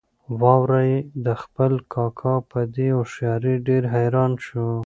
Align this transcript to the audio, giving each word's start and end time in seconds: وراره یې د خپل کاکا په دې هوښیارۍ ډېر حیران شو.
وراره 0.39 0.81
یې 0.89 0.97
د 1.25 1.27
خپل 1.41 1.73
کاکا 1.93 2.35
په 2.51 2.59
دې 2.75 2.87
هوښیارۍ 2.97 3.55
ډېر 3.67 3.83
حیران 3.95 4.31
شو. 4.45 4.65